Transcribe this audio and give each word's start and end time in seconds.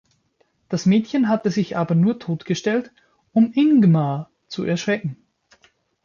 Das 0.67 0.87
Mädchen 0.87 1.29
hatte 1.29 1.51
sich 1.51 1.77
aber 1.77 1.93
nur 1.93 2.17
tot 2.17 2.45
gestellt, 2.45 2.91
um 3.33 3.53
Ingmar 3.53 4.31
zu 4.47 4.63
erschrecken. 4.63 5.17